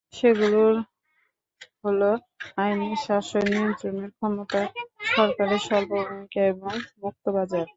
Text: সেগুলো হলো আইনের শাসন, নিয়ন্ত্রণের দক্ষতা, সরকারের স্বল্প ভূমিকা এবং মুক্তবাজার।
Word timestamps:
সেগুলো 0.13 0.61
হলো 1.83 2.09
আইনের 2.57 2.97
শাসন, 3.05 3.43
নিয়ন্ত্রণের 3.51 4.09
দক্ষতা, 4.11 4.61
সরকারের 5.11 5.61
স্বল্প 5.67 5.91
ভূমিকা 6.01 6.41
এবং 6.51 6.73
মুক্তবাজার। 7.03 7.67